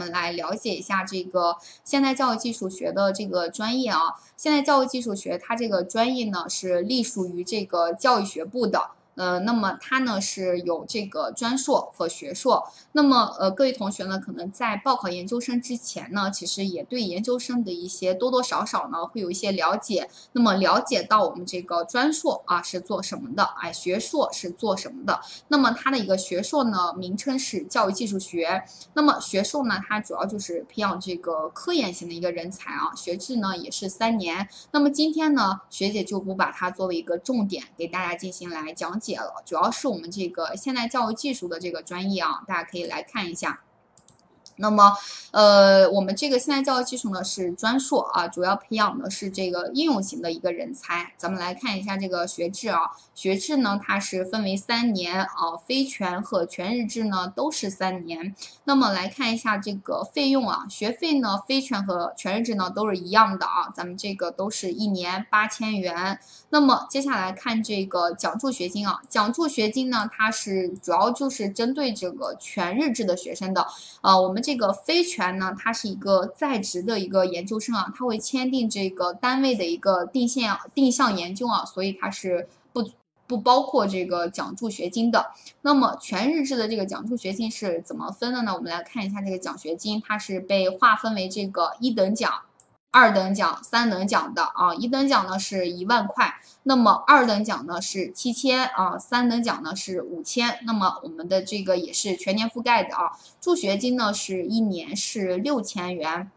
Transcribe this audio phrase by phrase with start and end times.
[0.00, 4.14] 我们来了解一下这个现代教育技术学的这个专业啊。
[4.34, 8.92] 现代教育技术学它这个专业呢是隶属于这个教育学部的。
[9.20, 12.66] 呃，那么它呢是有这个专硕和学硕。
[12.92, 20.08] 那么呃，各位同学呢，可能在报考研究生之前呢，其实也对研究生的一些多多少少呢会有一些了解。
[20.32, 25.20] 那么了解到我们这个专硕啊是做什么的，哎，学硕是做什么的？
[25.48, 28.64] 那么它的一个学硕呢，名称是教育技术学。
[28.94, 32.94] 那么学硕呢，它主要就是培养这个科研型的一个人才啊。
[32.96, 34.48] 学制呢也是三年。
[34.70, 39.09] 那么今天呢，学姐就不把它作为一个重点给大家进行来讲解。
[39.16, 43.60] 了，主要是我们这个现代教育技术的这个专业啊，大家可以来看一下。
[44.60, 44.94] 那么，
[45.30, 51.12] 呃，我们这个现代教育技术呢是专硕啊，主要培养的是这个应用型的一个人才。
[51.16, 52.80] 咱们来看一下这个学制啊，
[53.14, 58.34] 学制呢它是分为三年啊，非全和全日制呢都是三年。
[58.64, 66.18] 那么来看一下这个费用啊，学费呢非全和全日制呢都是一样的啊，咱们这个都是一年八千元。
[66.50, 73.66] 那么接下来看这个奖助学金啊，奖助学金呢它是主要就是针对这个全日制的学生的
[74.02, 74.49] 啊，我们这。
[74.50, 82.84] 这个非全呢，它是一个在职的一个研究生啊，他会签订这个单位的一个定线定向研究啊，所以它是不
[83.28, 85.30] 不包括这个奖助学金的。
[85.62, 88.52] 那么全日制的这个奖助学金是怎么分的呢？
[88.52, 92.28] 我们来看一下这个奖学金，它是被划分为这个一等奖。
[92.92, 103.12] 二等奖、三等奖的啊，一等奖呢是一万块，那么二等奖呢是七千啊，三等奖呢是五千，那么我们的这个也是全年覆盖的啊。
[103.40, 106.30] 助学金呢是一年是六千元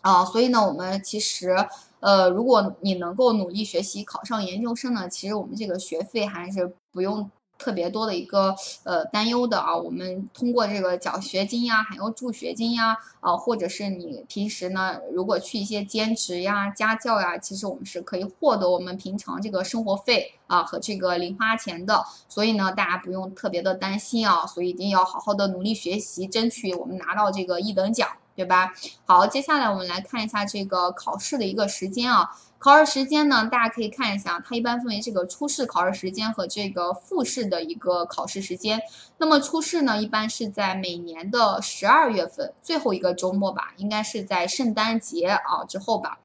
[0.00, 1.54] 啊，所以呢，我们其实
[2.00, 7.30] 呃，如果你能够努力学习，考上研究生呢，其实我们这个学费还是不用。
[7.62, 28.74] 特别多的一个呃担忧的啊，我们通过这个奖学金呀，还有助学金呀，啊，或者是你平时呢，如果去一些兼职呀、家教呀，其实我们是可以获得我们平常这个生活费啊和这个零花钱的，所以呢，大家不用特别的担心啊，所以一定要好好的努力学习，争取我们拿到这个一等奖，对吧？
[29.04, 32.28] 好，接下来我们来看一下这个考试的一个时间啊。
[32.62, 38.80] 考试时间呢，大家可以看一下，它一般分为这个初试考试时间和这个复试的一个考试时间。
[39.18, 46.20] 那么初试呢，一般是在每年的十二月份最后一个周末吧，应该是在圣诞节啊之后吧。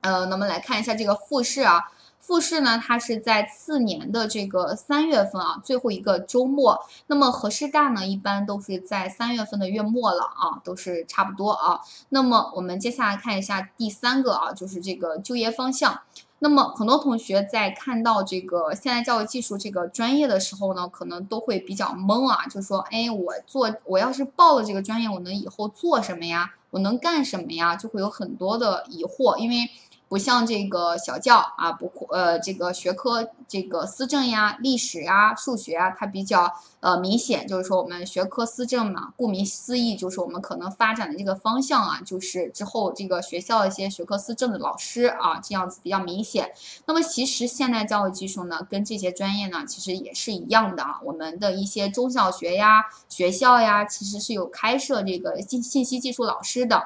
[0.00, 1.92] 呃，那么来看一下这个复试啊。
[2.20, 6.78] 复试呢，它是在次年的这个三月份啊，最后一个周末。
[7.08, 11.80] 那么河师大呢，一般都是在三月份的月末了啊，都是差不多啊。
[12.10, 16.02] 那么我们接下来看一下第三个啊，就是这个就业方向。
[16.38, 26.52] 那么很多同学在看到这个现代教育技术这个专业的时候呢，可能都会比较懵啊，就说，哎，我做我要是报了这个专业，我能以后做什么呀？
[26.70, 27.74] 我能干什么呀？
[27.74, 29.68] 就会有很多的疑惑，因为。
[30.10, 46.50] 不像这个小教啊，不呃，这个学科这个思政呀、历史呀、数学啊，它比较呃明显，就是说我们学科思政嘛，顾名思义，就是我们可能发展的这个方向啊，就是之后这个学校一些学科思政的老师啊，这样子比较明显。
[46.86, 50.98] 那么其实现代教育技术呢，跟这些专业呢，其实也是一样的啊。
[51.04, 56.82] 我们的一些中小学呀、学校呀，其实是有开设这个信信息技术老师的。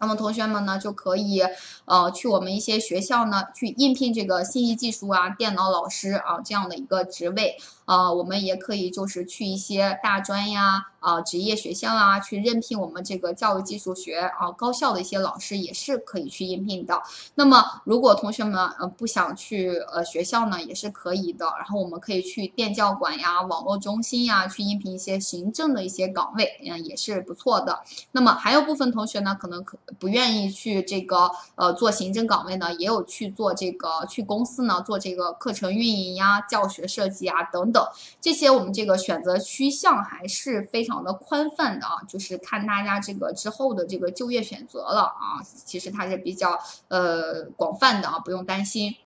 [0.00, 1.42] 那么同学们呢，就可以，
[1.84, 7.56] 呃，去我们一些学校呢，去应聘这个信息技术啊、电脑老师啊这样的一个职位。
[7.88, 10.84] 呃，我们也可以就是去一些大专呀。
[11.00, 17.00] 啊，职业学校啊，去任聘我们这个教育技术学啊高校的一些老师也是可以去应聘的。
[17.36, 21.46] 那么，如果同学们呃不想去呃学校呢，也是可以的。
[21.56, 27.80] 然后我们可以去电教馆呀、网络中心呀，去应聘一些行政的一些岗位，嗯，也是不错的。
[28.10, 37.77] 那么还有部分同学呢，可能可不愿意去这个呃做行政岗位呢，也有去做这个去公司呢做这个课程运营呀、教学设计啊等等
[38.20, 40.88] 这些，我们这个选择趋向还是非。
[40.88, 46.58] 常的宽泛的啊，就是看大家这个之后的这个就业选择了啊，其实它是比较
[46.88, 48.96] 呃广泛的啊，不用担心。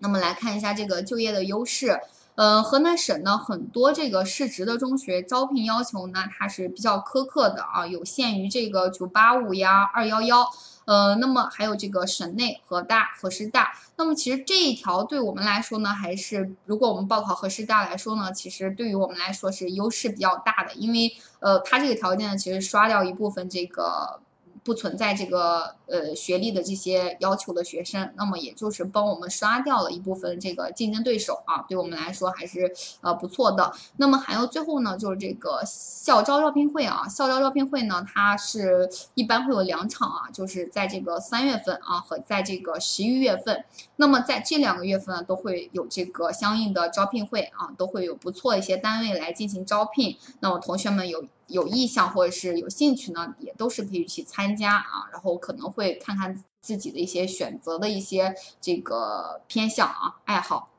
[0.00, 1.98] 那么来看一下这个就业的优势，
[2.36, 10.46] 呃，河南省呢很多这个市直的中学招聘要求呢，它是比较苛刻的啊，有限于这个九八五呀、二幺幺。
[10.84, 24.20] 呃，那么还有这个省内河大、河师大，那么其实这一条对我们来说呢，还是如果我们报考河师大来说呢，其实对于我们来说是优势比较大的，因为呃，它这个条件呢，其实刷掉一部分这个。
[24.66, 33.72] 不存在这个呃学历的这些要求的学生，那么也就是帮我们刷掉了一部分这个竞争对手啊，对我们来说还是呃不错的。
[33.96, 43.64] 那么还有最后呢，就是这个校招招聘会啊，校招招聘会呢，它是一般会有两场啊，就是在这个三月份啊和在这个十一月份。
[43.94, 50.16] 那么在这两个月份呢，都会有这个相应的招聘会啊，都会有不错一些单位来进行招聘。
[50.40, 51.24] 那么同学们有。
[51.48, 60.70] 有意向或者是有兴趣呢，也都是可以去参加啊，然后可能会看看自己的一些选择的一些这个偏向啊爱好。